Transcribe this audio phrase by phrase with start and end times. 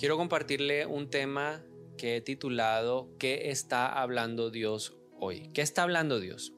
[0.00, 1.62] Quiero compartirle un tema
[1.98, 5.50] que he titulado ¿Qué está hablando Dios hoy?
[5.52, 6.54] ¿Qué está hablando Dios?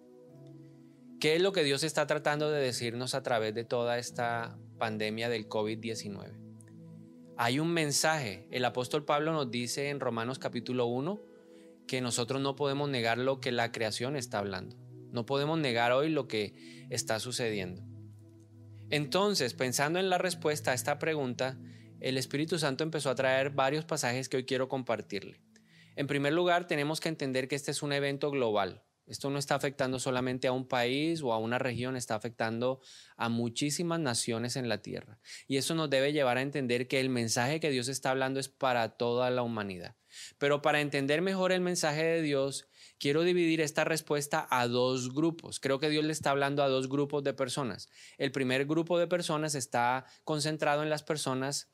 [1.19, 5.29] ¿Qué es lo que Dios está tratando de decirnos a través de toda esta pandemia
[5.29, 6.35] del COVID-19?
[7.37, 8.47] Hay un mensaje.
[8.53, 11.21] El apóstol Pablo nos dice en Romanos capítulo 1
[11.89, 14.77] que nosotros no podemos negar lo que la creación está hablando.
[15.11, 17.83] No podemos negar hoy lo que está sucediendo.
[18.89, 21.59] Entonces, pensando en la respuesta a esta pregunta,
[22.03, 25.41] el Espíritu Santo empezó a traer varios pasajes que hoy quiero compartirle.
[25.95, 28.83] En primer lugar, tenemos que entender que este es un evento global.
[29.07, 32.81] Esto no está afectando solamente a un país o a una región, está afectando
[33.17, 35.21] a muchísimas naciones en la tierra.
[35.47, 38.49] Y eso nos debe llevar a entender que el mensaje que Dios está hablando es
[38.49, 39.97] para toda la humanidad.
[40.39, 45.61] Pero para entender mejor el mensaje de Dios, quiero dividir esta respuesta a dos grupos.
[45.61, 47.89] Creo que Dios le está hablando a dos grupos de personas.
[48.19, 51.73] El primer grupo de personas está concentrado en las personas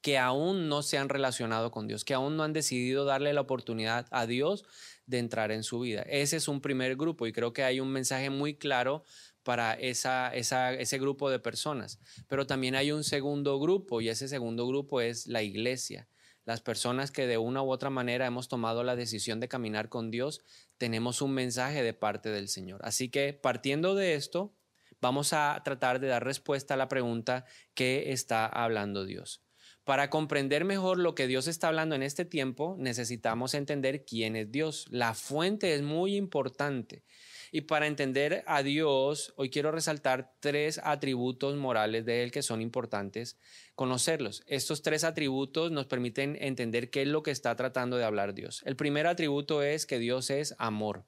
[0.00, 3.40] que aún no se han relacionado con Dios, que aún no han decidido darle la
[3.40, 4.64] oportunidad a Dios
[5.06, 6.02] de entrar en su vida.
[6.02, 9.04] Ese es un primer grupo y creo que hay un mensaje muy claro
[9.42, 11.98] para esa, ese grupo de personas.
[12.28, 16.08] Pero también hay un segundo grupo y ese segundo grupo es la iglesia.
[16.44, 20.10] Las personas que de una u otra manera hemos tomado la decisión de caminar con
[20.10, 20.42] Dios,
[20.78, 22.80] tenemos un mensaje de parte del Señor.
[22.84, 24.54] Así que partiendo de esto,
[25.00, 27.44] vamos a tratar de dar respuesta a la pregunta,
[27.74, 29.42] ¿qué está hablando Dios?
[29.88, 34.52] Para comprender mejor lo que Dios está hablando en este tiempo, necesitamos entender quién es
[34.52, 34.84] Dios.
[34.90, 37.04] La fuente es muy importante.
[37.52, 42.60] Y para entender a Dios, hoy quiero resaltar tres atributos morales de Él que son
[42.60, 43.38] importantes
[43.76, 44.42] conocerlos.
[44.46, 48.60] Estos tres atributos nos permiten entender qué es lo que está tratando de hablar Dios.
[48.66, 51.06] El primer atributo es que Dios es amor.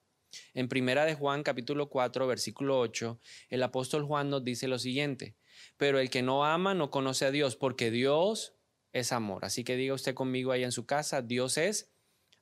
[0.55, 3.20] En primera de Juan capítulo 4 versículo 8,
[3.51, 5.34] el apóstol Juan nos dice lo siguiente,
[5.77, 8.55] pero el que no ama no conoce a Dios, porque Dios
[8.92, 9.44] es amor.
[9.44, 11.92] Así que diga usted conmigo ahí en su casa, Dios es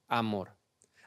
[0.07, 0.57] amor.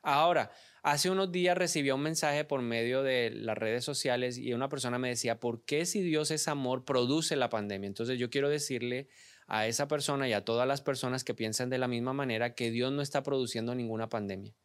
[0.03, 4.69] Ahora, hace unos días recibí un mensaje por medio de las redes sociales y una
[4.69, 7.87] persona me decía, ¿por qué si Dios es amor produce la pandemia?
[7.87, 9.09] Entonces yo quiero decirle
[9.47, 12.71] a esa persona y a todas las personas que piensan de la misma manera que
[12.71, 14.55] Dios no está produciendo ninguna pandemia.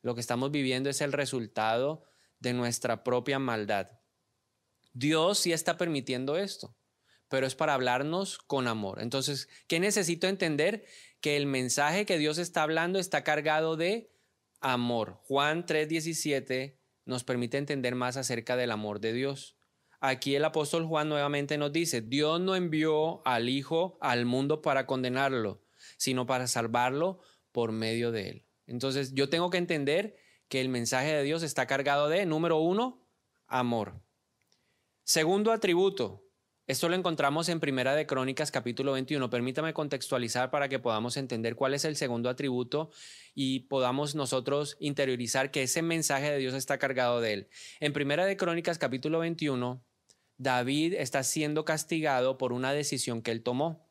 [0.00, 2.04] Lo que estamos viviendo es el resultado
[2.38, 3.90] de nuestra propia maldad.
[4.94, 6.77] Dios sí está permitiendo esto
[7.28, 9.00] pero es para hablarnos con amor.
[9.00, 10.84] Entonces, ¿qué necesito entender?
[11.20, 14.10] Que el mensaje que Dios está hablando está cargado de
[14.60, 15.18] amor.
[15.24, 19.56] Juan 3:17 nos permite entender más acerca del amor de Dios.
[20.00, 24.86] Aquí el apóstol Juan nuevamente nos dice, Dios no envió al Hijo al mundo para
[24.86, 25.64] condenarlo,
[25.96, 28.46] sino para salvarlo por medio de él.
[28.66, 30.16] Entonces yo tengo que entender
[30.48, 33.04] que el mensaje de Dios está cargado de, número uno,
[33.46, 34.00] amor.
[35.02, 36.27] Segundo atributo,
[36.68, 39.30] esto lo encontramos en Primera de Crónicas capítulo 21.
[39.30, 42.90] Permítame contextualizar para que podamos entender cuál es el segundo atributo
[43.34, 47.48] y podamos nosotros interiorizar que ese mensaje de Dios está cargado de él.
[47.80, 49.82] En Primera de Crónicas capítulo 21,
[50.36, 53.88] David está siendo castigado por una decisión que él tomó.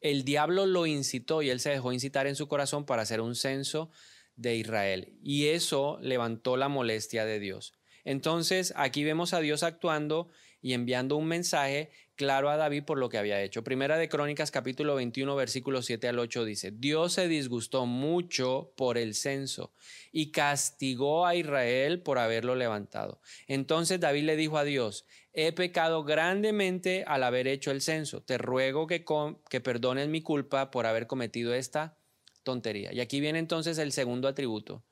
[0.00, 3.36] El diablo lo incitó y él se dejó incitar en su corazón para hacer un
[3.36, 3.88] censo
[4.34, 5.16] de Israel.
[5.22, 7.74] Y eso levantó la molestia de Dios.
[8.04, 10.28] Entonces aquí vemos a Dios actuando
[10.62, 13.64] y enviando un mensaje claro a David por lo que había hecho.
[13.64, 18.96] Primera de Crónicas capítulo 21 versículo 7 al 8 dice, Dios se disgustó mucho por
[18.96, 19.74] el censo
[20.12, 23.20] y castigó a Israel por haberlo levantado.
[23.48, 28.38] Entonces David le dijo a Dios, he pecado grandemente al haber hecho el censo, te
[28.38, 29.04] ruego que,
[29.50, 31.98] que perdones mi culpa por haber cometido esta
[32.44, 32.92] tontería.
[32.92, 34.84] Y aquí viene entonces el segundo atributo.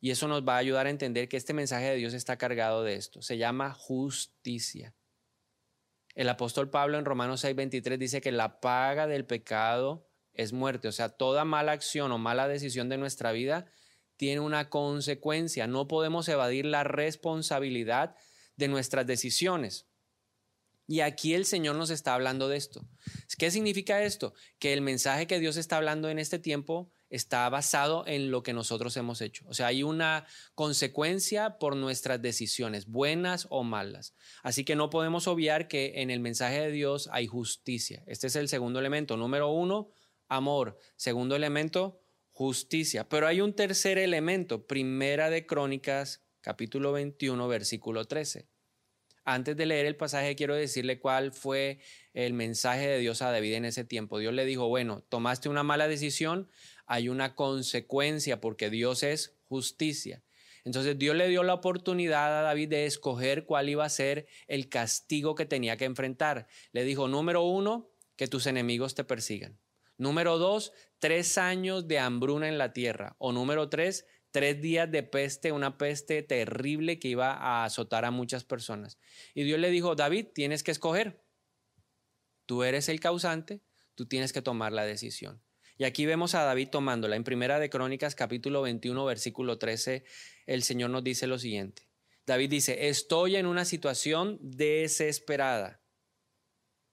[0.00, 2.82] Y eso nos va a ayudar a entender que este mensaje de Dios está cargado
[2.84, 3.20] de esto.
[3.20, 4.94] Se llama justicia.
[6.14, 10.88] El apóstol Pablo en Romanos 6:23 dice que la paga del pecado es muerte.
[10.88, 13.66] O sea, toda mala acción o mala decisión de nuestra vida
[14.16, 15.66] tiene una consecuencia.
[15.66, 18.16] No podemos evadir la responsabilidad
[18.56, 19.89] de nuestras decisiones.
[20.90, 22.84] Y aquí el Señor nos está hablando de esto.
[23.38, 24.34] ¿Qué significa esto?
[24.58, 28.52] Que el mensaje que Dios está hablando en este tiempo está basado en lo que
[28.52, 29.44] nosotros hemos hecho.
[29.46, 30.26] O sea, hay una
[30.56, 34.16] consecuencia por nuestras decisiones, buenas o malas.
[34.42, 38.02] Así que no podemos obviar que en el mensaje de Dios hay justicia.
[38.08, 39.16] Este es el segundo elemento.
[39.16, 39.90] Número uno,
[40.26, 40.76] amor.
[40.96, 42.00] Segundo elemento,
[42.32, 43.08] justicia.
[43.08, 48.48] Pero hay un tercer elemento, primera de Crónicas, capítulo 21, versículo 13.
[49.24, 51.78] Antes de leer el pasaje, quiero decirle cuál fue
[52.14, 54.18] el mensaje de Dios a David en ese tiempo.
[54.18, 56.48] Dios le dijo, bueno, tomaste una mala decisión,
[56.86, 60.24] hay una consecuencia porque Dios es justicia.
[60.64, 64.68] Entonces Dios le dio la oportunidad a David de escoger cuál iba a ser el
[64.68, 66.46] castigo que tenía que enfrentar.
[66.72, 69.58] Le dijo, número uno, que tus enemigos te persigan.
[69.96, 73.16] Número dos, tres años de hambruna en la tierra.
[73.18, 78.10] O número tres, tres días de peste, una peste terrible que iba a azotar a
[78.10, 78.98] muchas personas.
[79.34, 81.22] Y Dios le dijo, David, tienes que escoger.
[82.46, 83.62] Tú eres el causante,
[83.94, 85.42] tú tienes que tomar la decisión.
[85.78, 87.16] Y aquí vemos a David tomándola.
[87.16, 90.04] En Primera de Crónicas, capítulo 21, versículo 13,
[90.46, 91.88] el Señor nos dice lo siguiente.
[92.26, 95.82] David dice, estoy en una situación desesperada.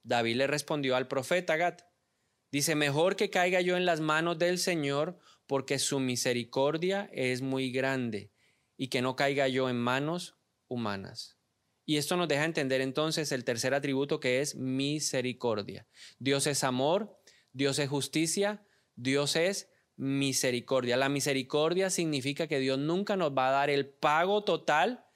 [0.02, 1.82] David le respondió al profeta Gat.
[2.50, 5.18] Dice, mejor que caiga yo en las manos del Señor
[5.48, 8.30] porque su misericordia es muy grande
[8.76, 10.36] y que no caiga yo en manos
[10.68, 11.38] humanas.
[11.86, 15.88] Y esto nos deja entender entonces el tercer atributo que es misericordia.
[16.18, 17.18] Dios es amor,
[17.52, 18.62] Dios es justicia,
[18.94, 20.98] Dios es misericordia.
[20.98, 25.06] La misericordia significa que Dios nunca nos va a dar el pago total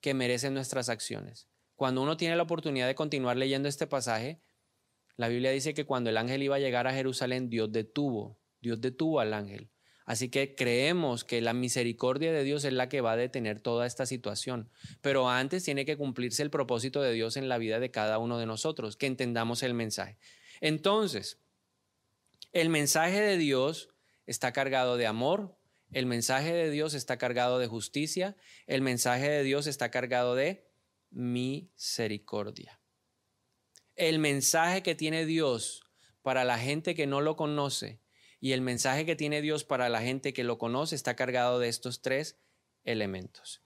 [0.00, 1.48] que merecen nuestras acciones.
[1.76, 4.40] Cuando uno tiene la oportunidad de continuar leyendo este pasaje,
[5.16, 8.80] la Biblia dice que cuando el ángel iba a llegar a Jerusalén, Dios detuvo, Dios
[8.80, 9.71] detuvo al ángel.
[10.04, 13.86] Así que creemos que la misericordia de Dios es la que va a detener toda
[13.86, 14.70] esta situación.
[15.00, 18.38] Pero antes tiene que cumplirse el propósito de Dios en la vida de cada uno
[18.38, 20.18] de nosotros, que entendamos el mensaje.
[20.60, 21.38] Entonces,
[22.52, 23.88] el mensaje de Dios
[24.26, 25.56] está cargado de amor,
[25.92, 30.66] el mensaje de Dios está cargado de justicia, el mensaje de Dios está cargado de
[31.10, 32.80] misericordia.
[33.94, 35.82] El mensaje que tiene Dios
[36.22, 38.00] para la gente que no lo conoce
[38.42, 41.68] y el mensaje que tiene Dios para la gente que lo conoce está cargado de
[41.68, 42.40] estos tres
[42.82, 43.62] elementos.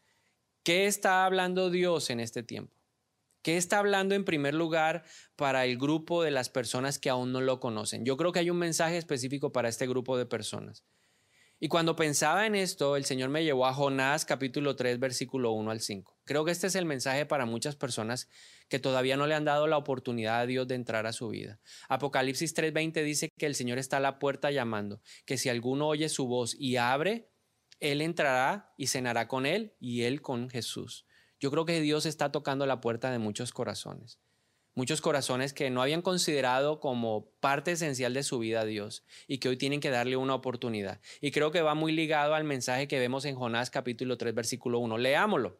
[0.63, 2.77] ¿Qué está hablando Dios en este tiempo?
[3.41, 5.03] ¿Qué está hablando en primer lugar
[5.35, 8.05] para el grupo de las personas que aún no lo conocen?
[8.05, 10.85] Yo creo que hay un mensaje específico para este grupo de personas.
[11.59, 15.71] Y cuando pensaba en esto, el Señor me llevó a Jonás capítulo 3, versículo 1
[15.71, 16.19] al 5.
[16.25, 18.29] Creo que este es el mensaje para muchas personas
[18.69, 21.61] que todavía no le han dado la oportunidad a Dios de entrar a su vida.
[21.89, 26.09] Apocalipsis 3:20 dice que el Señor está a la puerta llamando, que si alguno oye
[26.09, 27.31] su voz y abre,
[27.81, 31.07] Él entrará y cenará con Él y Él con Jesús.
[31.39, 34.19] Yo creo que Dios está tocando la puerta de muchos corazones
[34.77, 39.39] muchos corazones que no habían considerado como parte esencial de su vida a Dios y
[39.39, 41.01] que hoy tienen que darle una oportunidad.
[41.21, 44.79] Y creo que va muy ligado al mensaje que vemos en Jonás capítulo 3 versículo
[44.79, 44.99] 1.
[44.99, 45.59] Leámoslo.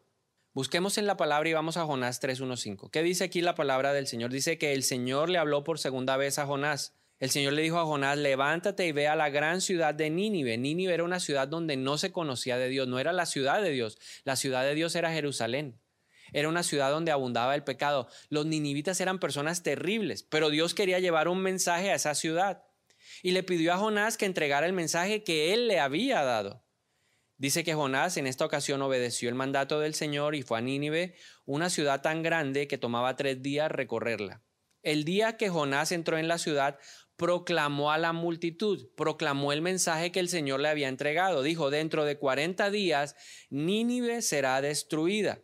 [0.57, 2.89] Busquemos en la palabra y vamos a Jonás 3.1.5.
[2.89, 4.31] ¿Qué dice aquí la palabra del Señor?
[4.31, 6.95] Dice que el Señor le habló por segunda vez a Jonás.
[7.19, 10.57] El Señor le dijo a Jonás, levántate y ve a la gran ciudad de Nínive.
[10.57, 13.69] Nínive era una ciudad donde no se conocía de Dios, no era la ciudad de
[13.69, 13.99] Dios.
[14.23, 15.79] La ciudad de Dios era Jerusalén.
[16.33, 18.07] Era una ciudad donde abundaba el pecado.
[18.29, 22.63] Los ninivitas eran personas terribles, pero Dios quería llevar un mensaje a esa ciudad.
[23.21, 26.66] Y le pidió a Jonás que entregara el mensaje que él le había dado.
[27.37, 31.15] Dice que Jonás en esta ocasión obedeció el mandato del Señor y fue a Nínive,
[31.45, 34.41] una ciudad tan grande que tomaba tres días recorrerla.
[34.81, 36.79] El día que Jonás entró en la ciudad,
[37.15, 41.43] proclamó a la multitud, proclamó el mensaje que el Señor le había entregado.
[41.43, 43.15] Dijo, dentro de cuarenta días,
[43.49, 45.41] Nínive será destruida.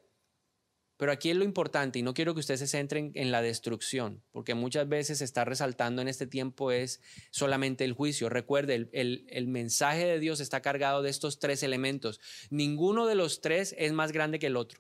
[1.04, 4.24] Pero aquí es lo importante, y no quiero que ustedes se centren en la destrucción,
[4.32, 8.30] porque muchas veces se está resaltando en este tiempo es solamente el juicio.
[8.30, 12.22] Recuerde, el, el, mensaje de Dios está cargado de estos tres elementos.
[12.52, 14.80] Ninguno de los tres es más grande que el otro.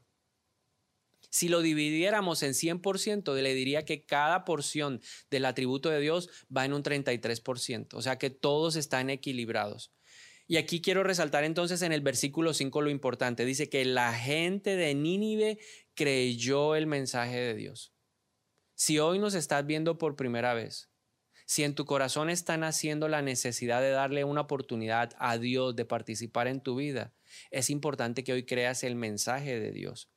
[1.29, 6.63] Si lo dividiéramos en 100%, le diría que cada porción del atributo de Dios va
[6.63, 9.91] en un 33%, o sea que todos están equilibrados.
[10.45, 13.45] Y aquí quiero resaltar entonces en el versículo 5 lo importante.
[13.45, 15.57] Dice que la gente de Nínive
[15.95, 17.93] creyó el mensaje de Dios.
[18.75, 20.89] Si hoy nos estás viendo por primera vez,
[21.45, 25.85] si en tu corazón está naciendo la necesidad de darle una oportunidad a Dios de
[25.85, 27.13] participar en tu vida,
[27.51, 30.09] es importante que hoy creas el mensaje de Dios.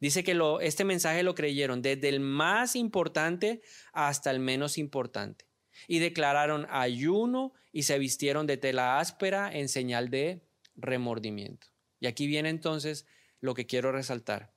[0.00, 3.62] Dice que lo, este mensaje lo creyeron desde el más importante
[3.92, 5.46] hasta el menos importante.
[5.88, 11.68] Y declararon ayuno y se vistieron de tela áspera en señal de remordimiento.
[12.00, 13.06] Y aquí viene entonces
[13.40, 14.53] lo que quiero resaltar.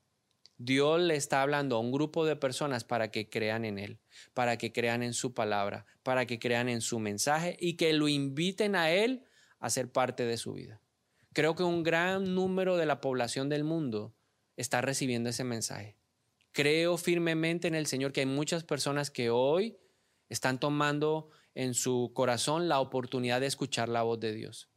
[0.57, 3.99] Dios le está hablando a un grupo de personas para que crean en Él,
[4.33, 8.07] para que crean en su palabra, para que crean en su mensaje y que lo
[8.07, 9.23] inviten a Él
[9.59, 10.81] a ser parte de su vida.
[11.33, 14.15] Creo que un gran número de la población del mundo
[14.55, 15.95] está recibiendo ese mensaje.
[16.51, 19.77] Creo firmemente en el Señor que hay muchas personas que hoy
[20.29, 24.69] están tomando en su corazón la oportunidad de escuchar la voz de Dios.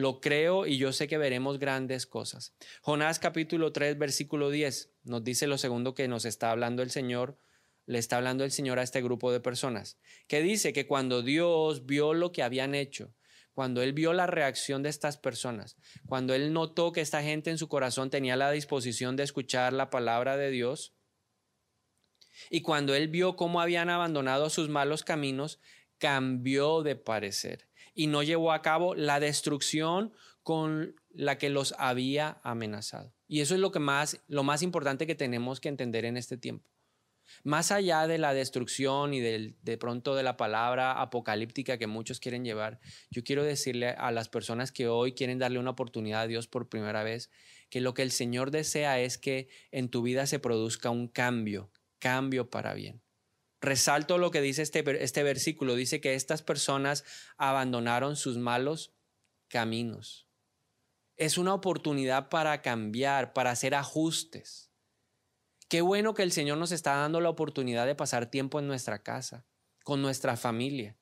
[0.00, 2.54] Lo creo y yo sé que veremos grandes cosas.
[2.80, 7.38] Jonás capítulo 3 versículo 10 nos dice lo segundo que nos está hablando el Señor,
[7.84, 11.84] le está hablando el Señor a este grupo de personas, que dice que cuando Dios
[11.84, 13.14] vio lo que habían hecho,
[13.52, 15.76] cuando Él vio la reacción de estas personas,
[16.06, 19.90] cuando Él notó que esta gente en su corazón tenía la disposición de escuchar la
[19.90, 20.94] palabra de Dios,
[22.48, 25.60] y cuando Él vio cómo habían abandonado sus malos caminos,
[25.98, 27.69] cambió de parecer
[28.00, 33.12] y no llevó a cabo la destrucción con la que los había amenazado.
[33.28, 36.38] Y eso es lo que más lo más importante que tenemos que entender en este
[36.38, 36.66] tiempo.
[37.44, 42.20] Más allá de la destrucción y del, de pronto de la palabra apocalíptica que muchos
[42.20, 42.80] quieren llevar,
[43.10, 46.70] yo quiero decirle a las personas que hoy quieren darle una oportunidad a Dios por
[46.70, 47.30] primera vez,
[47.68, 51.70] que lo que el Señor desea es que en tu vida se produzca un cambio,
[51.98, 53.02] cambio para bien.
[53.60, 57.04] Resalto lo que dice este, este versículo, dice que estas personas
[57.36, 58.94] abandonaron sus malos
[59.48, 60.26] caminos.
[61.16, 64.70] Es una oportunidad para cambiar, para hacer ajustes.
[65.68, 69.02] Qué bueno que el Señor nos está dando la oportunidad de pasar tiempo en nuestra
[69.02, 69.46] casa,
[69.84, 70.96] con nuestra familia.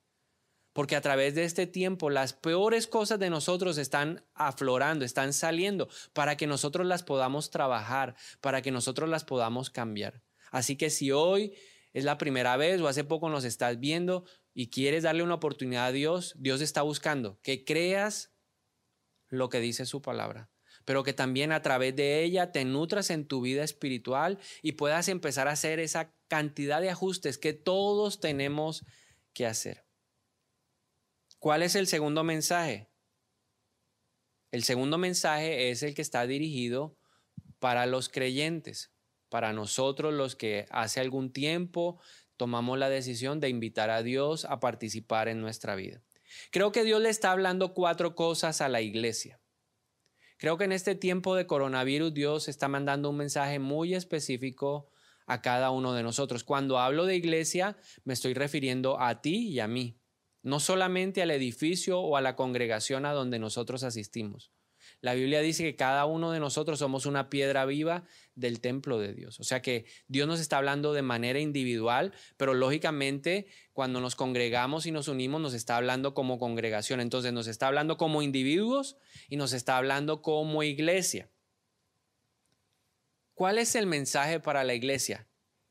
[0.73, 5.87] Porque a través de este tiempo las peores cosas de nosotros están aflorando, están saliendo,
[6.13, 10.21] para que nosotros las podamos trabajar, para que nosotros las podamos cambiar.
[10.51, 11.53] Así que si hoy
[11.93, 15.87] es la primera vez o hace poco nos estás viendo y quieres darle una oportunidad
[15.87, 18.31] a Dios, Dios está buscando que creas
[19.27, 20.49] lo que dice su palabra,
[20.85, 25.07] pero que también a través de ella te nutras en tu vida espiritual y puedas
[25.07, 28.85] empezar a hacer esa cantidad de ajustes que todos tenemos
[29.33, 29.85] que hacer.
[31.39, 32.89] ¿Cuál es el segundo mensaje?
[34.51, 36.97] El segundo mensaje es el que está dirigido
[37.59, 38.91] para los creyentes,
[39.29, 41.99] para nosotros los que hace algún tiempo
[42.37, 46.01] tomamos la decisión de invitar a Dios a participar en nuestra vida.
[46.51, 49.39] Creo que Dios le está hablando cuatro cosas a la iglesia.
[50.37, 54.89] Creo que en este tiempo de coronavirus Dios está mandando un mensaje muy específico
[55.27, 56.43] a cada uno de nosotros.
[56.43, 59.99] Cuando hablo de iglesia, me estoy refiriendo a ti y a mí,
[60.41, 64.51] no solamente al edificio o a la congregación a donde nosotros asistimos.
[65.01, 68.03] La Biblia dice que cada uno de nosotros somos una piedra viva
[68.35, 69.39] del templo de Dios.
[69.39, 74.85] O sea que Dios nos está hablando de manera individual, pero lógicamente cuando nos congregamos
[74.85, 76.99] y nos unimos nos está hablando como congregación.
[76.99, 78.97] Entonces nos está hablando como individuos
[79.29, 81.29] y nos está hablando como iglesia.
[83.33, 85.29] ¿Cuál es el mensaje para la iglesia?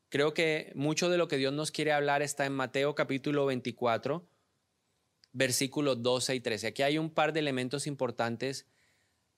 [0.09, 4.27] Creo que mucho de lo que Dios nos quiere hablar está en Mateo capítulo 24,
[5.33, 6.65] versículos 12 y 13.
[6.65, 8.65] Aquí hay un par de elementos importantes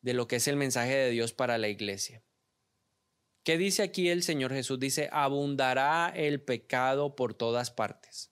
[0.01, 2.23] de lo que es el mensaje de Dios para la iglesia.
[3.43, 4.79] ¿Qué dice aquí el Señor Jesús?
[4.79, 8.31] Dice, abundará el pecado por todas partes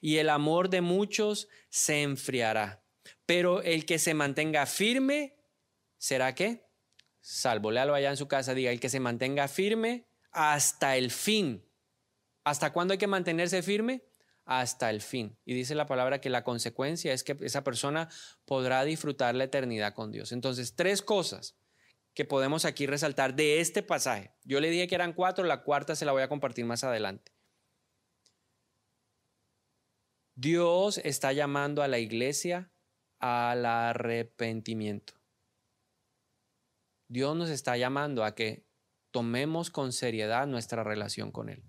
[0.00, 2.84] y el amor de muchos se enfriará,
[3.26, 5.36] pero el que se mantenga firme,
[5.98, 6.66] ¿será qué?
[7.20, 11.64] Salvo, léalo allá en su casa, diga, el que se mantenga firme hasta el fin.
[12.44, 14.04] ¿Hasta cuándo hay que mantenerse firme?
[14.44, 15.38] Hasta el fin.
[15.44, 18.08] Y dice la palabra que la consecuencia es que esa persona
[18.44, 20.32] podrá disfrutar la eternidad con Dios.
[20.32, 21.56] Entonces, tres cosas
[22.14, 24.32] que podemos aquí resaltar de este pasaje.
[24.44, 27.32] Yo le dije que eran cuatro, la cuarta se la voy a compartir más adelante.
[30.36, 32.70] Dios está llamando a la iglesia
[33.18, 35.14] al arrepentimiento.
[37.08, 38.66] Dios nos está llamando a que
[39.10, 41.62] tomemos con seriedad nuestra relación con Él.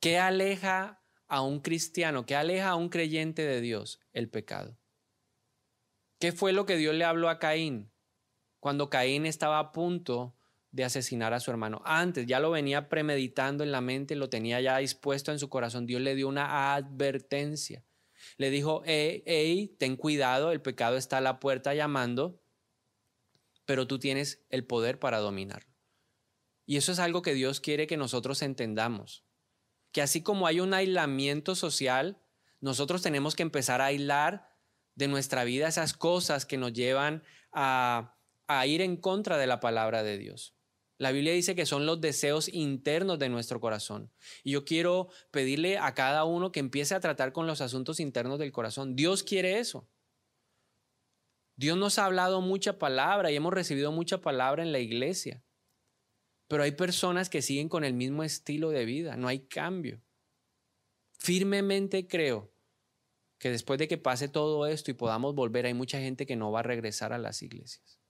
[0.00, 0.97] ¿Qué aleja
[1.28, 4.00] a un cristiano, que aleja a un creyente de Dios?
[4.12, 4.76] El pecado.
[6.18, 7.92] ¿Qué fue lo que Dios le habló a Caín
[8.58, 10.34] cuando Caín estaba a punto
[10.72, 11.80] de asesinar a su hermano?
[11.84, 15.86] Antes ya lo venía premeditando en la mente, lo tenía ya dispuesto en su corazón.
[15.86, 17.84] Dios le dio una advertencia.
[18.36, 22.42] Le dijo, hey, ten cuidado, el pecado está a la puerta llamando,
[23.64, 25.72] pero tú tienes el poder para dominarlo.
[26.66, 29.27] Y eso es algo que Dios quiere que nosotros entendamos
[29.98, 32.22] que así como hay un aislamiento social,
[32.60, 34.48] nosotros tenemos que empezar a aislar
[34.94, 39.58] de nuestra vida esas cosas que nos llevan a, a ir en contra de la
[39.58, 40.54] palabra de Dios.
[40.98, 44.12] La Biblia dice que son los deseos internos de nuestro corazón.
[44.44, 48.38] Y yo quiero pedirle a cada uno que empiece a tratar con los asuntos internos
[48.38, 48.94] del corazón.
[48.94, 49.88] Dios quiere eso.
[51.56, 55.42] Dios nos ha hablado mucha palabra y hemos recibido mucha palabra en la iglesia.
[56.48, 60.02] Pero hay personas que siguen con el mismo estilo de vida, no hay cambio.
[61.18, 62.52] Firmemente creo
[63.38, 66.50] que después de que pase todo esto y podamos volver, hay mucha gente que no
[66.50, 68.00] va a regresar a las iglesias.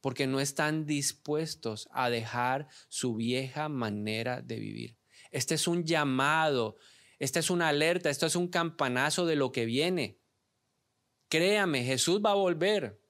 [0.00, 4.96] Porque no están dispuestos a dejar su vieja manera de vivir.
[5.30, 6.76] Este es un llamado,
[7.18, 10.18] esta es una alerta, esto es un campanazo de lo que viene.
[11.28, 13.00] Créame, Jesús va a volver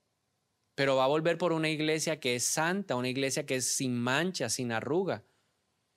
[0.77, 3.99] pero va a volver por una iglesia que es santa, una iglesia que es sin
[3.99, 5.25] mancha, sin arruga.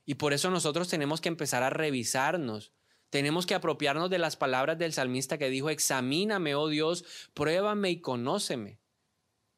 [0.05, 2.73] Y por eso nosotros tenemos que empezar a revisarnos.
[3.09, 8.01] Tenemos que apropiarnos de las palabras del salmista que dijo, examíname, oh Dios, pruébame y
[8.01, 8.79] conóceme.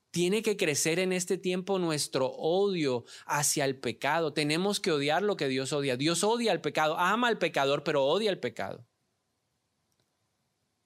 [0.09, 4.33] Tiene que crecer en este tiempo nuestro odio hacia el pecado.
[4.33, 5.97] Tenemos que odiar lo que Dios odia.
[5.97, 8.87] Dios odia al pecado, ama al pecador, pero odia al pecado.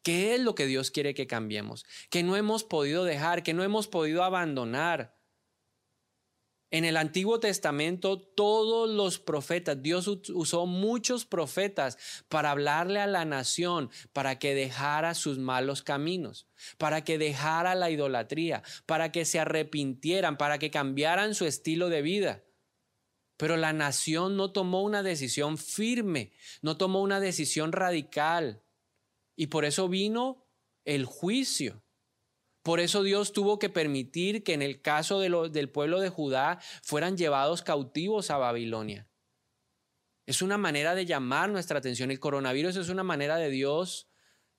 [0.05, 1.83] ¿Qué es lo que Dios quiere que cambiemos?
[2.11, 5.17] Que no hemos podido dejar, que no hemos podido abandonar.
[6.69, 11.97] En el Antiguo Testamento, todos los profetas, Dios usó muchos profetas
[12.29, 16.47] para hablarle a la nación, para que dejara sus malos caminos,
[16.77, 22.03] para que dejara la idolatría, para que se arrepintieran, para que cambiaran su estilo de
[22.03, 22.43] vida.
[23.37, 26.31] Pero la nación no tomó una decisión firme,
[26.61, 28.61] no tomó una decisión radical.
[29.35, 30.47] Y por eso vino
[30.85, 31.83] el juicio.
[32.63, 37.17] Por eso Dios tuvo que permitir que en el caso del pueblo de Judá fueran
[37.17, 39.07] llevados cautivos a Babilonia.
[40.25, 42.09] Es una manera de llamar nuestra atención.
[42.09, 44.09] El coronavirus es una manera de Dios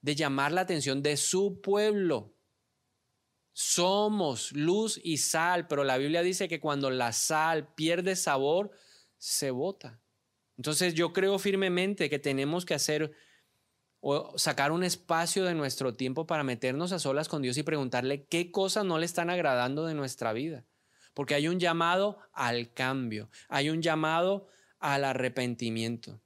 [0.01, 2.37] de llamar la atención de su pueblo.
[3.53, 8.71] Somos luz y sal, pero la Biblia dice que cuando la sal pierde sabor,
[9.17, 10.01] se bota.
[10.57, 13.13] Entonces yo creo firmemente que tenemos que hacer
[14.09, 18.25] o sacar un espacio de nuestro tiempo para meternos a solas con Dios y preguntarle
[18.27, 20.65] qué cosas no le están agradando de nuestra vida.
[21.13, 24.47] Porque hay un llamado al cambio, hay un llamado
[24.79, 26.21] al arrepentimiento.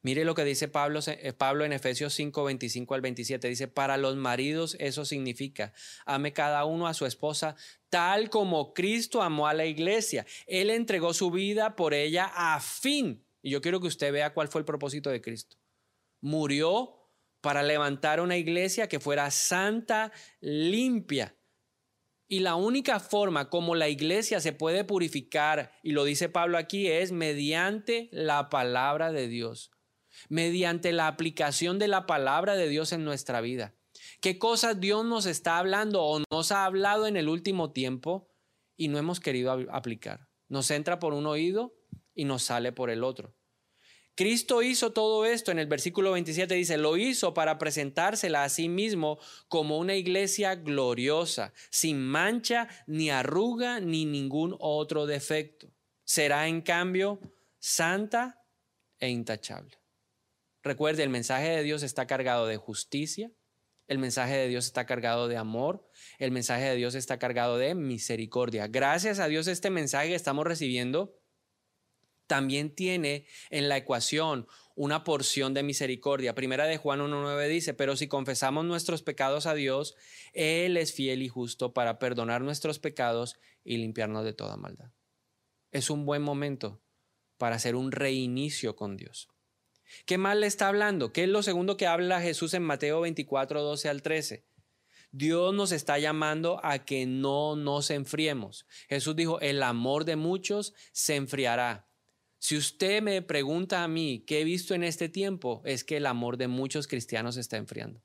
[0.00, 3.46] Mire lo que dice Pablo, eh, Pablo en Efesios 5, 25 al 27.
[3.46, 5.74] Dice, para los maridos eso significa,
[6.06, 7.56] ame cada uno a su esposa
[7.90, 10.24] tal como Cristo amó a la iglesia.
[10.46, 13.22] Él entregó su vida por ella a fin.
[13.42, 15.58] Y yo quiero que usted vea cuál fue el propósito de Cristo
[16.24, 16.94] murió
[17.42, 21.36] para levantar una iglesia que fuera santa, limpia.
[22.26, 26.88] Y la única forma como la iglesia se puede purificar, y lo dice Pablo aquí,
[26.88, 29.70] es mediante la palabra de Dios,
[30.30, 33.74] mediante la aplicación de la palabra de Dios en nuestra vida.
[34.22, 38.30] ¿Qué cosas Dios nos está hablando o nos ha hablado en el último tiempo
[38.78, 40.26] y no hemos querido aplicar?
[40.48, 41.74] Nos entra por un oído
[42.14, 43.36] y nos sale por el otro.
[44.16, 48.68] Cristo hizo todo esto en el versículo 27 dice, lo hizo para presentársela a sí
[48.68, 49.18] mismo
[49.48, 55.72] como una iglesia gloriosa, sin mancha, ni arruga, ni ningún otro defecto.
[56.04, 57.18] Será en cambio
[57.58, 58.40] santa
[59.00, 59.76] e intachable.
[60.62, 63.32] Recuerde, el mensaje de Dios está cargado de justicia,
[63.86, 67.74] el mensaje de Dios está cargado de amor, el mensaje de Dios está cargado de
[67.74, 68.68] misericordia.
[68.68, 71.18] Gracias a Dios este mensaje estamos recibiendo
[72.26, 76.34] también tiene en la ecuación una porción de misericordia.
[76.34, 79.94] Primera de Juan 1.9 dice, pero si confesamos nuestros pecados a Dios,
[80.32, 84.90] Él es fiel y justo para perdonar nuestros pecados y limpiarnos de toda maldad.
[85.70, 86.82] Es un buen momento
[87.38, 89.28] para hacer un reinicio con Dios.
[90.06, 91.12] ¿Qué más le está hablando?
[91.12, 94.44] ¿Qué es lo segundo que habla Jesús en Mateo 24, 12 al 13?
[95.12, 98.66] Dios nos está llamando a que no nos enfriemos.
[98.88, 101.88] Jesús dijo, el amor de muchos se enfriará.
[102.44, 106.04] Si usted me pregunta a mí qué he visto en este tiempo, es que el
[106.04, 108.02] amor de muchos cristianos está enfriando.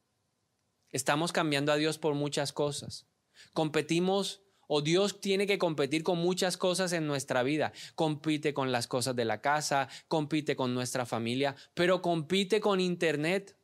[0.91, 3.05] Estamos cambiando a Dios por muchas cosas.
[3.51, 7.73] Competimos o Dios tiene que competir con muchas cosas en nuestra vida.
[7.95, 13.57] Compite con las cosas de la casa, compite con nuestra familia, pero compite con Internet.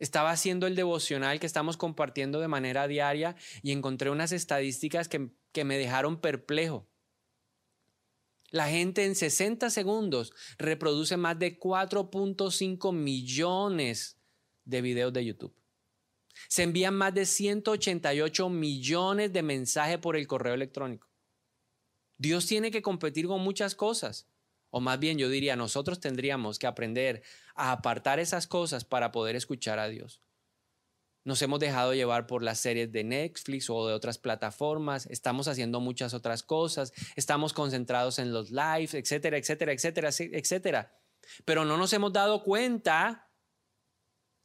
[0.00, 5.30] Estaba haciendo el devocional que estamos compartiendo de manera diaria y encontré unas estadísticas que,
[5.52, 6.88] que me dejaron perplejo.
[8.52, 14.18] La gente en 60 segundos reproduce más de 4.5 millones
[14.66, 15.56] de videos de YouTube.
[16.48, 21.08] Se envían más de 188 millones de mensajes por el correo electrónico.
[22.18, 24.28] Dios tiene que competir con muchas cosas.
[24.68, 27.22] O más bien yo diría, nosotros tendríamos que aprender
[27.54, 30.20] a apartar esas cosas para poder escuchar a Dios.
[31.24, 35.80] Nos hemos dejado llevar por las series de Netflix o de otras plataformas, estamos haciendo
[35.80, 40.98] muchas otras cosas, estamos concentrados en los lives, etcétera, etcétera, etcétera, etcétera.
[41.44, 43.30] Pero no nos hemos dado cuenta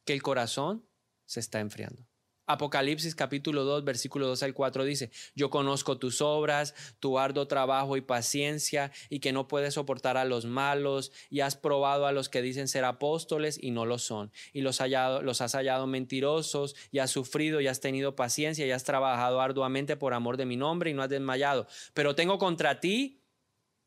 [0.04, 0.88] que el corazón
[1.26, 2.07] se está enfriando.
[2.48, 7.98] Apocalipsis capítulo 2, versículo 2 al 4 dice, yo conozco tus obras, tu arduo trabajo
[7.98, 12.30] y paciencia, y que no puedes soportar a los malos, y has probado a los
[12.30, 16.74] que dicen ser apóstoles y no lo son, y los, hallado, los has hallado mentirosos,
[16.90, 20.56] y has sufrido, y has tenido paciencia, y has trabajado arduamente por amor de mi
[20.56, 21.66] nombre, y no has desmayado.
[21.92, 23.20] Pero tengo contra ti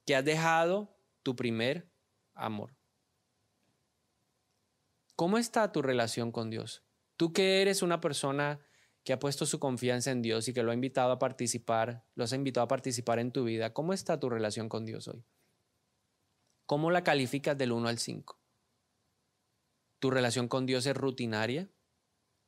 [0.05, 1.89] que has dejado tu primer
[2.35, 2.75] amor.
[5.15, 6.83] ¿Cómo está tu relación con Dios?
[7.21, 8.59] Tú que eres una persona
[9.03, 12.23] que ha puesto su confianza en Dios y que lo ha invitado a participar, lo
[12.23, 15.23] has invitado a participar en tu vida, ¿cómo está tu relación con Dios hoy?
[16.65, 18.41] ¿Cómo la calificas del 1 al 5?
[19.99, 21.69] ¿Tu relación con Dios es rutinaria?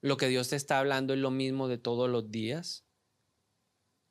[0.01, 2.83] ¿Lo que Dios te está hablando es lo mismo de todos los días?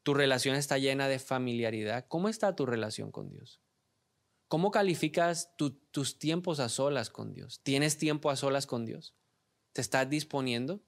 [0.05, 2.07] ¿Tu relación está llena de familiaridad?
[2.07, 3.61] ¿Cómo está tu relación con Dios?
[4.47, 7.61] ¿Cómo calificas tus tiempos a solas con Dios?
[7.65, 9.17] ¿Tienes tiempo a solas con Dios?
[9.73, 10.83] ¿Te estás disponiendo?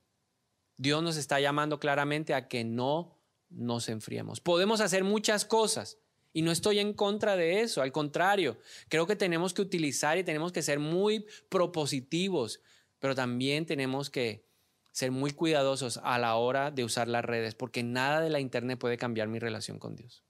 [0.77, 3.19] Dios nos está llamando claramente a que no
[3.49, 4.41] nos enfriemos.
[4.41, 5.99] Podemos hacer muchas cosas
[6.33, 10.25] y no estoy en contra de eso, al contrario, creo que tenemos que utilizar y
[10.25, 12.61] tenemos que ser muy propositivos,
[12.99, 14.45] pero también tenemos que
[14.91, 18.81] ser muy cuidadosos a la hora de usar las redes, porque nada de la internet
[18.81, 20.25] puede cambiar mi relación con Dios.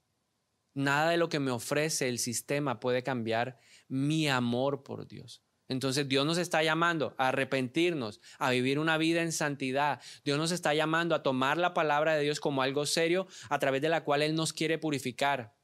[0.75, 5.41] Nada de lo que me ofrece el sistema puede cambiar mi amor por Dios.
[5.67, 10.01] Entonces Dios nos está llamando a arrepentirnos, a vivir una vida en santidad.
[10.23, 13.81] Dios nos está llamando a tomar la palabra de Dios como algo serio a través
[13.81, 15.55] de la cual Él nos quiere purificar.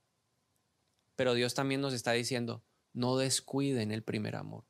[1.16, 4.66] Pero Dios también nos está diciendo, no descuiden el primer amor.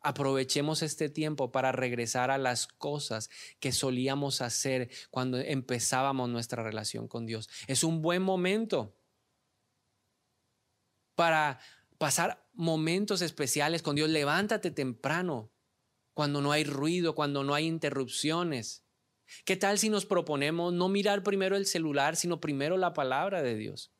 [0.00, 3.28] Aprovechemos este tiempo para regresar a las cosas
[3.60, 7.48] que solíamos hacer cuando empezábamos nuestra relación con Dios.
[7.66, 8.96] Es un buen momento
[11.16, 11.58] para
[11.98, 14.10] pasar momentos especiales con Dios.
[14.10, 15.52] Levántate temprano,
[16.14, 18.84] cuando no hay ruido, cuando no hay interrupciones.
[19.44, 23.56] ¿Qué tal si nos proponemos no mirar primero el celular, sino primero la palabra de
[23.56, 23.92] Dios?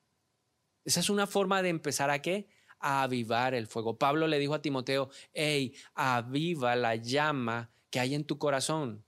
[0.84, 2.48] Esa es una forma de empezar a qué?
[2.78, 3.98] A avivar el fuego.
[3.98, 9.04] Pablo le dijo a Timoteo, hey, aviva la llama que hay en tu corazón.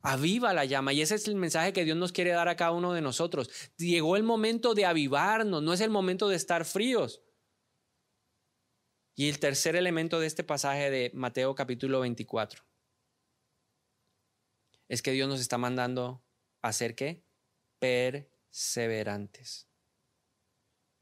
[0.00, 0.92] Aviva la llama.
[0.92, 3.50] Y ese es el mensaje que Dios nos quiere dar a cada uno de nosotros.
[3.76, 7.22] Llegó el momento de avivarnos, no es el momento de estar fríos.
[9.22, 12.64] Y el tercer elemento de este pasaje de Mateo capítulo 24
[14.88, 16.24] es que Dios nos está mandando
[16.60, 17.24] a ser qué?
[17.78, 19.68] Perseverantes.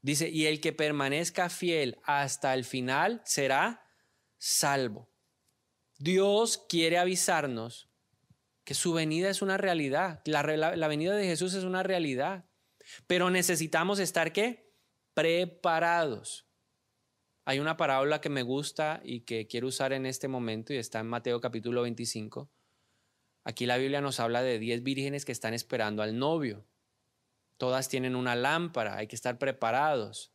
[0.03, 3.89] Dice, y el que permanezca fiel hasta el final será
[4.37, 5.09] salvo.
[5.97, 7.89] Dios quiere avisarnos
[8.63, 12.45] que su venida es una realidad, la, la venida de Jesús es una realidad,
[13.07, 14.71] pero necesitamos estar qué?
[15.15, 16.50] Preparados.
[17.43, 20.99] Hay una parábola que me gusta y que quiero usar en este momento y está
[20.99, 22.51] en Mateo capítulo 25.
[23.43, 26.63] Aquí la Biblia nos habla de 10 vírgenes que están esperando al novio.
[27.57, 30.31] Todas tienen una lámpara, hay que estar preparados.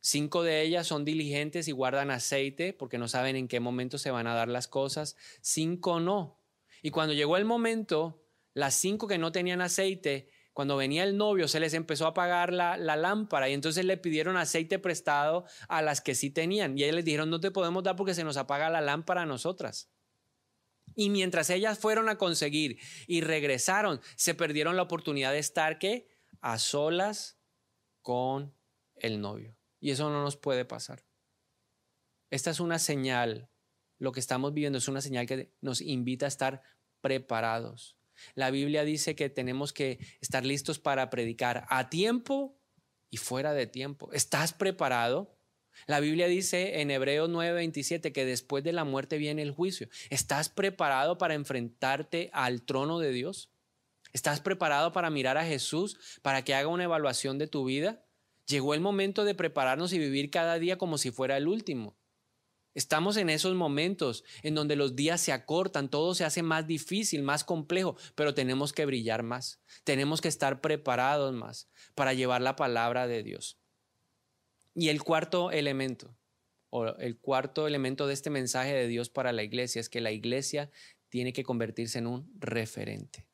[0.00, 4.10] Cinco de ellas son diligentes y guardan aceite porque no saben en qué momento se
[4.10, 5.16] van a dar las cosas.
[5.40, 6.42] Cinco no.
[6.82, 11.48] Y cuando llegó el momento, las cinco que no tenían aceite cuando venía el novio
[11.48, 16.00] se les empezó a apagar la, lámpara y entonces le pidieron aceite prestado a las
[16.00, 16.76] que sí tenían.
[16.76, 19.26] Y ellas les dijeron, no te podemos dar porque se nos apaga la lámpara a
[19.26, 19.90] nosotras.
[20.96, 26.08] Y mientras ellas fueron a conseguir y regresaron, se perdieron la oportunidad de estar ¿qué?
[26.40, 27.38] a solas
[28.02, 28.54] con
[28.96, 29.56] el novio.
[29.78, 31.04] Y eso no nos puede pasar.
[32.30, 33.50] Esta es una señal,
[33.98, 36.62] lo que estamos viviendo es una señal que nos invita a estar
[37.00, 37.99] preparados.
[38.34, 42.58] La Biblia dice que tenemos que estar listos para predicar a tiempo
[43.10, 44.12] y fuera de tiempo.
[44.12, 45.36] ¿Estás preparado?
[45.86, 49.88] La Biblia dice en Hebreos 9:27 que después de la muerte viene el juicio.
[50.10, 53.50] ¿Estás preparado para enfrentarte al trono de Dios?
[54.12, 58.04] ¿Estás preparado para mirar a Jesús, para que haga una evaluación de tu vida?
[58.46, 61.96] Llegó el momento de prepararnos y vivir cada día como si fuera el último.
[62.74, 67.22] Estamos en esos momentos en donde los días se acortan, todo se hace más difícil,
[67.22, 72.54] más complejo, pero tenemos que brillar más, tenemos que estar preparados más para llevar la
[72.54, 73.58] palabra de Dios.
[74.74, 76.16] Y el cuarto elemento,
[76.70, 80.12] o el cuarto elemento de este mensaje de Dios para la iglesia es que la
[80.12, 80.70] iglesia
[81.08, 83.26] tiene que convertirse en un referente.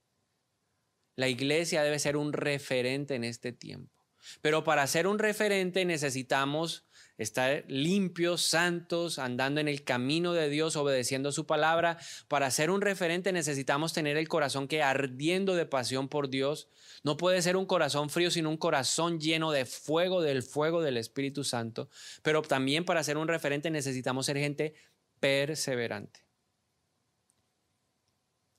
[1.14, 3.92] La iglesia debe ser un referente en este tiempo.
[4.40, 6.85] Pero para ser un referente necesitamos
[7.18, 11.98] estar limpios, santos, andando en el camino de Dios, obedeciendo su palabra.
[12.28, 16.68] Para ser un referente necesitamos tener el corazón que ardiendo de pasión por Dios.
[17.02, 20.96] No puede ser un corazón frío, sino un corazón lleno de fuego, del fuego del
[20.96, 21.88] Espíritu Santo.
[22.22, 24.74] Pero también para ser un referente necesitamos ser gente
[25.20, 26.26] perseverante.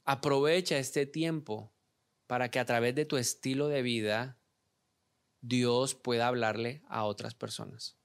[0.06, 1.74] Aprovecha este tiempo
[2.28, 4.38] para que a través de tu estilo de vida
[5.42, 7.97] Dios pueda hablarle a otras personas.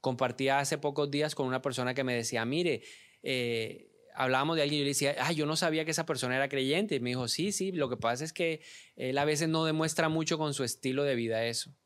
[0.00, 2.82] Compartía hace pocos días con una persona que me decía, mire,
[3.22, 6.36] eh, hablábamos de alguien y yo le decía, ah, yo no sabía que esa persona
[6.36, 6.96] era creyente.
[6.96, 8.62] Y me dijo, sí, sí, lo que pasa es que
[8.96, 11.76] él a veces no demuestra mucho con su estilo de vida eso.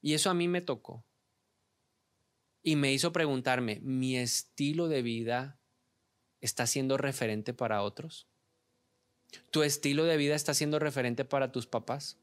[0.00, 1.06] Y eso a mí me tocó.
[2.62, 5.60] Y me hizo preguntarme, ¿mi estilo de vida
[6.40, 8.28] está siendo referente para otros?
[9.50, 12.18] ¿Tu estilo de vida está siendo referente para tus papás?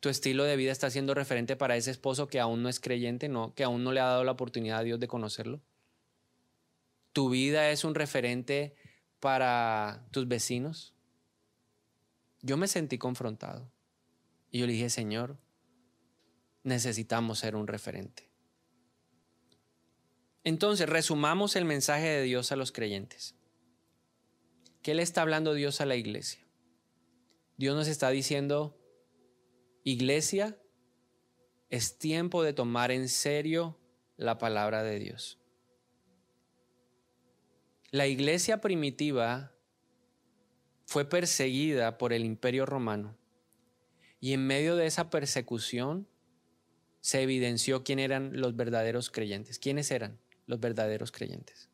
[0.00, 3.28] Tu estilo de vida está siendo referente para ese esposo que aún no es creyente,
[3.28, 5.60] no, que aún no le ha dado la oportunidad a Dios de conocerlo.
[7.12, 8.74] Tu vida es un referente
[9.20, 10.94] para tus vecinos.
[12.42, 13.70] Yo me sentí confrontado
[14.50, 15.38] y yo le dije, Señor,
[16.62, 18.28] necesitamos ser un referente.
[20.44, 23.34] Entonces, resumamos el mensaje de Dios a los creyentes.
[24.82, 26.44] ¿Qué le está hablando Dios a la iglesia?
[27.56, 28.76] Dios nos está diciendo,
[29.84, 30.58] iglesia,
[31.70, 33.78] es tiempo de tomar en serio
[34.16, 35.38] la palabra de Dios.
[37.90, 39.52] La iglesia primitiva
[40.86, 43.16] fue perseguida por el imperio romano
[44.20, 46.08] y en medio de esa persecución
[47.00, 49.58] se evidenció quién eran los verdaderos creyentes.
[49.58, 51.68] ¿Quiénes eran los verdaderos creyentes?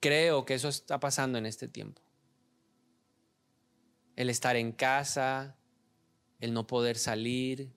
[0.00, 2.02] Creo que eso está pasando en este tiempo.
[4.16, 5.56] El estar en casa,
[6.40, 7.72] el no poder salir,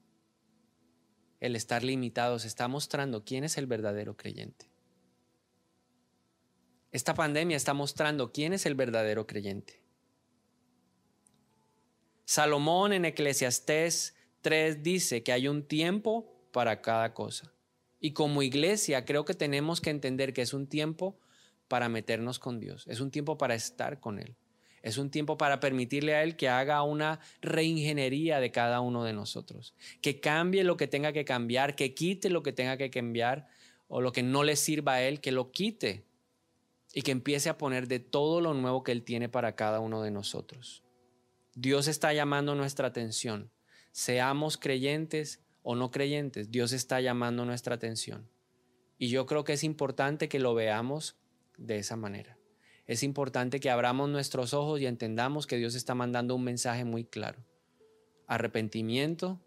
[1.39, 4.70] el estar limitados, está mostrando quién es el verdadero creyente.
[6.91, 9.84] Esta pandemia está mostrando quién es el verdadero creyente.
[12.26, 17.54] Salomón en Eclesiastés 3 dice que hay un tiempo para cada cosa.
[18.00, 21.20] Y como iglesia creo que tenemos que entender que es un tiempo
[21.67, 24.36] para meternos con Dios, es un tiempo para estar con Él,
[24.88, 29.13] es un tiempo para permitirle a Él que haga una reingeniería de cada uno de
[29.13, 33.47] nosotros, que cambie lo que tenga que cambiar, que quite lo que tenga que cambiar
[33.88, 36.06] o lo que no le sirva a Él, que lo quite
[36.93, 40.02] y que empiece a poner de todo lo nuevo que Él tiene para cada uno
[40.02, 40.84] de nosotros.
[41.54, 43.52] Dios está llamando nuestra atención.
[43.91, 48.30] Seamos creyentes o no creyentes, Dios está llamando nuestra atención.
[48.97, 51.17] Y yo creo que es importante que lo veamos
[51.58, 52.37] de esa manera.
[52.88, 57.04] Es importante que abramos nuestros ojos y entendamos que Dios está mandando un mensaje muy
[57.04, 57.43] claro.
[58.28, 59.41] Arrepentimiento,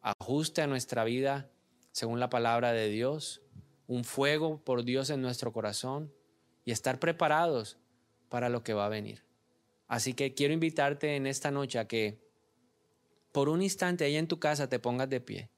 [0.00, 1.50] ajuste a nuestra vida
[1.92, 3.42] según la palabra de Dios,
[3.86, 6.12] un fuego por Dios en nuestro corazón
[6.64, 7.78] y estar preparados
[8.30, 9.24] para lo que va a venir.
[9.88, 12.18] Así que quiero invitarte en esta noche a que
[13.30, 15.50] por un instante ahí en tu casa te pongas de pie.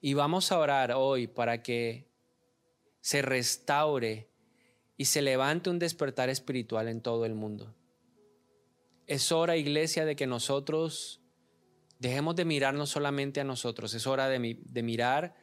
[0.00, 2.08] Y vamos a orar hoy para que
[3.00, 4.27] se restaure
[4.98, 7.74] y se levante un despertar espiritual en todo el mundo.
[9.06, 11.22] Es hora, iglesia, de que nosotros
[12.00, 14.38] dejemos de mirarnos solamente a nosotros, es hora de,
[14.82, 15.36] mirar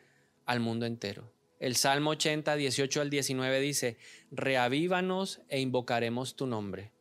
[0.46, 1.34] al mundo entero.
[1.60, 3.98] El Salmo 80, 18 al 19 dice,
[4.30, 6.92] reavívanos e invocaremos tu nombre.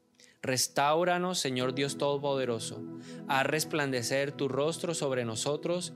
[0.41, 2.83] Restauranos, Señor Dios Todopoderoso.
[3.29, 5.95] Haz resplandecer tu rostro sobre nosotros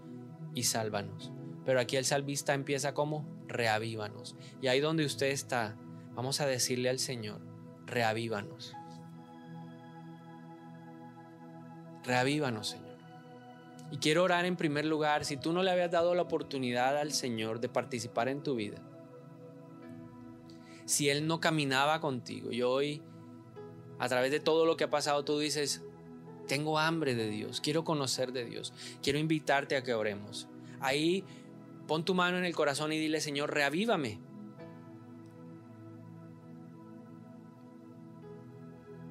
[0.54, 1.30] y sálvanos.
[1.64, 4.36] Pero aquí el salvista empieza como reavívanos.
[4.60, 5.78] Y ahí donde usted está,
[6.18, 7.40] vamos a decirle al Señor,
[7.87, 8.74] reavívanos.
[12.02, 12.98] Reavívanos, Señor.
[13.92, 17.12] Y quiero orar en primer lugar, si tú no le habías dado la oportunidad al
[17.12, 18.83] Señor de participar en tu vida,
[20.87, 23.00] si Él no caminaba contigo, y hoy
[24.00, 25.85] a través de todo lo que ha pasado, tú dices,
[26.48, 28.72] tengo hambre de Dios, quiero conocer de Dios,
[29.04, 30.48] quiero invitarte a que oremos.
[30.81, 31.22] Ahí
[31.87, 34.18] pon tu mano en el corazón y dile, Señor, reavívame.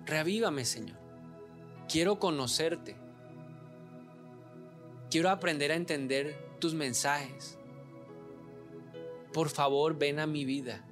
[0.08, 0.98] Reavívame, Señor.
[1.89, 2.96] Quiero conocerte.
[5.12, 7.60] Quiero aprender a entender tus mensajes.
[9.34, 10.84] Por favor, ven a mi vida.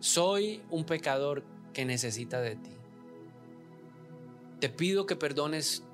[0.00, 2.70] Soy un pecador que necesita de ti.
[4.60, 5.84] Te pido que perdones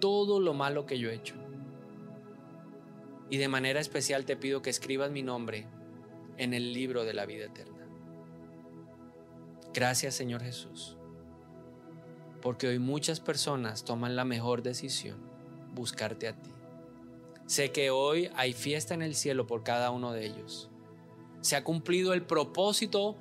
[0.00, 1.36] todo lo malo que yo he hecho.
[3.30, 5.66] Y de manera especial te pido que escribas mi nombre
[6.38, 7.75] en el libro de la vida eterna.
[9.76, 10.96] Gracias Señor Jesús,
[12.40, 15.18] porque hoy muchas personas toman la mejor decisión,
[15.74, 16.50] buscarte a ti.
[17.44, 20.70] Sé que hoy hay fiesta en el cielo por cada uno de ellos.
[21.42, 23.18] Se ha cumplido el propósito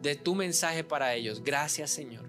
[0.00, 1.44] de tu mensaje para ellos.
[1.44, 2.24] Gracias Señor,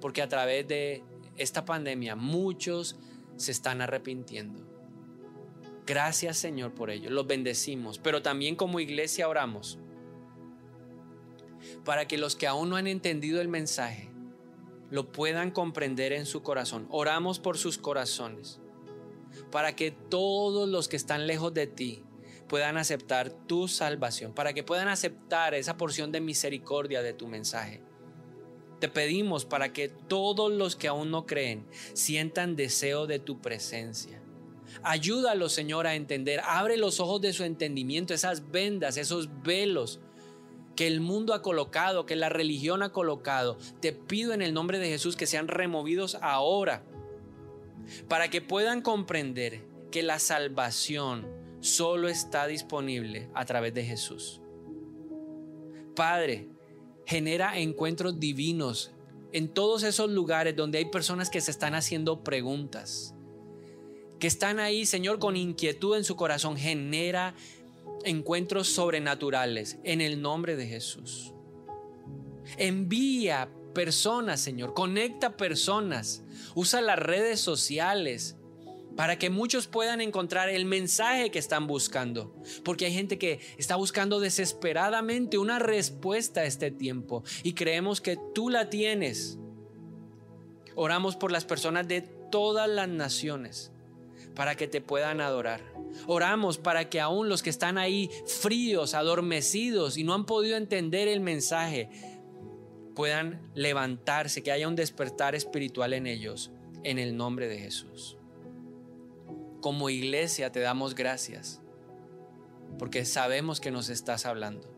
[0.00, 1.04] porque a través de
[1.36, 2.96] esta pandemia muchos
[3.36, 4.58] se están arrepintiendo.
[5.86, 7.10] Gracias Señor por ello.
[7.10, 9.78] Los bendecimos, pero también como iglesia oramos
[11.84, 14.10] para que los que aún no han entendido el mensaje
[14.90, 16.86] lo puedan comprender en su corazón.
[16.90, 18.58] Oramos por sus corazones,
[19.50, 22.02] para que todos los que están lejos de ti
[22.48, 27.80] puedan aceptar tu salvación, para que puedan aceptar esa porción de misericordia de tu mensaje.
[28.80, 34.20] Te pedimos para que todos los que aún no creen sientan deseo de tu presencia.
[34.82, 36.40] Ayúdalos, Señor, a entender.
[36.44, 40.00] Abre los ojos de su entendimiento, esas vendas, esos velos
[40.76, 43.58] que el mundo ha colocado, que la religión ha colocado.
[43.80, 46.84] Te pido en el nombre de Jesús que sean removidos ahora,
[48.08, 51.26] para que puedan comprender que la salvación
[51.60, 54.40] solo está disponible a través de Jesús.
[55.94, 56.48] Padre,
[57.06, 58.92] genera encuentros divinos
[59.32, 63.14] en todos esos lugares donde hay personas que se están haciendo preguntas,
[64.18, 66.56] que están ahí, Señor, con inquietud en su corazón.
[66.56, 67.34] Genera
[68.04, 71.34] encuentros sobrenaturales en el nombre de Jesús.
[72.56, 76.22] Envía personas, Señor, conecta personas,
[76.54, 78.36] usa las redes sociales
[78.96, 82.34] para que muchos puedan encontrar el mensaje que están buscando.
[82.64, 88.18] Porque hay gente que está buscando desesperadamente una respuesta a este tiempo y creemos que
[88.34, 89.38] tú la tienes.
[90.74, 93.72] Oramos por las personas de todas las naciones
[94.34, 95.60] para que te puedan adorar.
[96.06, 101.08] Oramos para que aún los que están ahí fríos, adormecidos y no han podido entender
[101.08, 101.88] el mensaje,
[102.94, 106.50] puedan levantarse, que haya un despertar espiritual en ellos,
[106.82, 108.16] en el nombre de Jesús.
[109.60, 111.60] Como iglesia te damos gracias,
[112.78, 114.76] porque sabemos que nos estás hablando.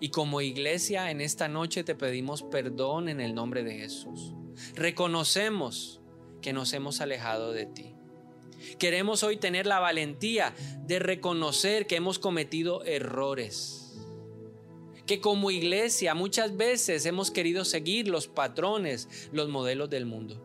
[0.00, 4.34] Y como iglesia en esta noche te pedimos perdón en el nombre de Jesús.
[4.74, 6.00] Reconocemos
[6.40, 7.95] que nos hemos alejado de ti.
[8.78, 10.54] Queremos hoy tener la valentía
[10.86, 13.82] de reconocer que hemos cometido errores.
[15.06, 20.42] Que como iglesia muchas veces hemos querido seguir los patrones, los modelos del mundo.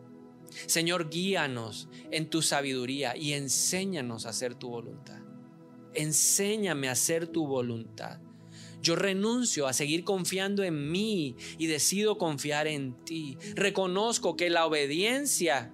[0.66, 5.20] Señor, guíanos en tu sabiduría y enséñanos a hacer tu voluntad.
[5.94, 8.20] Enséñame a hacer tu voluntad.
[8.82, 13.36] Yo renuncio a seguir confiando en mí y decido confiar en ti.
[13.54, 15.72] Reconozco que la obediencia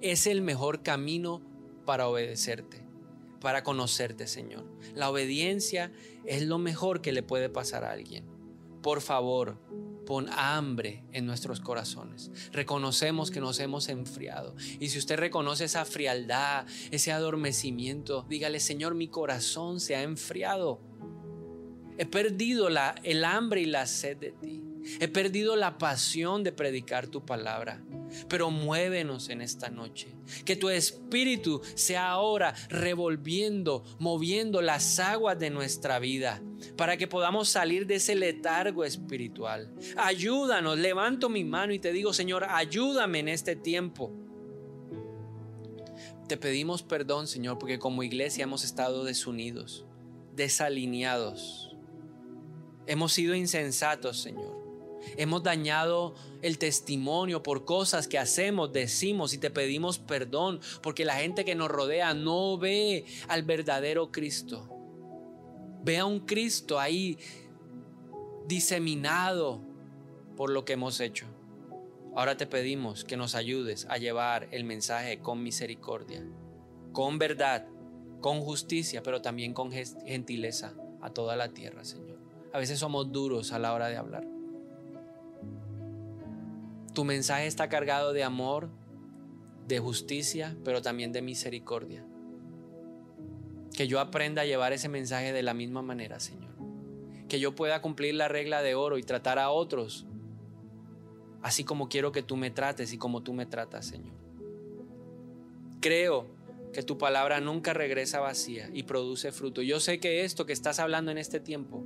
[0.00, 1.42] es el mejor camino
[1.84, 2.84] para obedecerte,
[3.40, 4.64] para conocerte, Señor.
[4.94, 5.92] La obediencia
[6.24, 8.24] es lo mejor que le puede pasar a alguien.
[8.82, 9.58] Por favor,
[10.06, 12.30] pon hambre en nuestros corazones.
[12.52, 14.54] Reconocemos que nos hemos enfriado.
[14.80, 20.80] Y si usted reconoce esa frialdad, ese adormecimiento, dígale, Señor, mi corazón se ha enfriado.
[21.98, 24.67] He perdido el hambre y la sed de ti.
[25.00, 27.82] He perdido la pasión de predicar tu palabra.
[28.28, 30.08] Pero muévenos en esta noche.
[30.44, 36.42] Que tu espíritu sea ahora revolviendo, moviendo las aguas de nuestra vida.
[36.76, 39.72] Para que podamos salir de ese letargo espiritual.
[39.96, 40.78] Ayúdanos.
[40.78, 44.12] Levanto mi mano y te digo, Señor, ayúdame en este tiempo.
[46.28, 49.86] Te pedimos perdón, Señor, porque como iglesia hemos estado desunidos,
[50.36, 51.74] desalineados.
[52.86, 54.57] Hemos sido insensatos, Señor.
[55.16, 61.14] Hemos dañado el testimonio por cosas que hacemos, decimos y te pedimos perdón porque la
[61.14, 64.68] gente que nos rodea no ve al verdadero Cristo.
[65.82, 67.18] Ve a un Cristo ahí
[68.46, 69.60] diseminado
[70.36, 71.26] por lo que hemos hecho.
[72.14, 76.24] Ahora te pedimos que nos ayudes a llevar el mensaje con misericordia,
[76.92, 77.66] con verdad,
[78.20, 82.18] con justicia, pero también con gentileza a toda la tierra, Señor.
[82.52, 84.37] A veces somos duros a la hora de hablar.
[86.98, 88.70] Tu mensaje está cargado de amor,
[89.68, 92.04] de justicia, pero también de misericordia.
[93.72, 96.56] Que yo aprenda a llevar ese mensaje de la misma manera, Señor.
[97.28, 100.08] Que yo pueda cumplir la regla de oro y tratar a otros
[101.40, 104.16] así como quiero que tú me trates y como tú me tratas, Señor.
[105.80, 106.26] Creo
[106.72, 109.62] que tu palabra nunca regresa vacía y produce fruto.
[109.62, 111.84] Yo sé que esto que estás hablando en este tiempo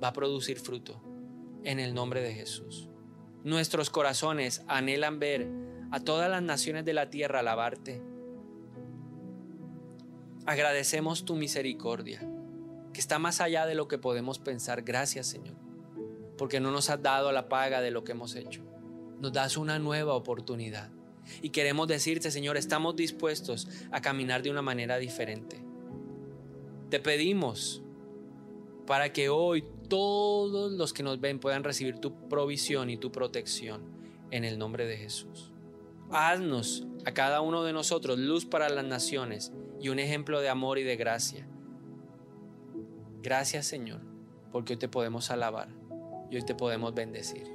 [0.00, 1.02] va a producir fruto
[1.64, 2.91] en el nombre de Jesús.
[3.44, 5.48] Nuestros corazones anhelan ver
[5.90, 8.00] a todas las naciones de la tierra alabarte.
[10.46, 12.20] Agradecemos tu misericordia,
[12.92, 14.82] que está más allá de lo que podemos pensar.
[14.82, 15.56] Gracias Señor,
[16.38, 18.62] porque no nos has dado la paga de lo que hemos hecho.
[19.20, 20.90] Nos das una nueva oportunidad.
[21.40, 25.62] Y queremos decirte, Señor, estamos dispuestos a caminar de una manera diferente.
[26.90, 27.82] Te pedimos
[28.86, 33.82] para que hoy todos los que nos ven puedan recibir tu provisión y tu protección
[34.30, 35.52] en el nombre de Jesús.
[36.10, 40.78] Haznos a cada uno de nosotros luz para las naciones y un ejemplo de amor
[40.78, 41.46] y de gracia.
[43.22, 44.00] Gracias Señor,
[44.50, 45.68] porque hoy te podemos alabar
[46.30, 47.46] y hoy te podemos bendecir.